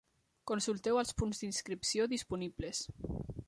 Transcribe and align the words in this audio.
Consulteu 0.51 0.97
els 1.01 1.13
punts 1.21 1.43
d'inscripció 1.43 2.11
disponibles. 2.17 2.85